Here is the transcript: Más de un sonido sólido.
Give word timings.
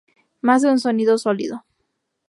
Más 0.41 0.63
de 0.63 0.71
un 0.71 0.79
sonido 0.79 1.19
sólido. 1.19 1.63